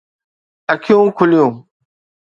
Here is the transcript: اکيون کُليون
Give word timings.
اکيون 0.73 1.07
کُليون 1.17 1.53